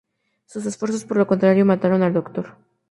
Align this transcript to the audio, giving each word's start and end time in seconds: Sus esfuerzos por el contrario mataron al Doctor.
Sus 0.47 0.65
esfuerzos 0.65 1.05
por 1.05 1.19
el 1.19 1.27
contrario 1.27 1.63
mataron 1.63 2.01
al 2.01 2.11
Doctor. 2.13 2.55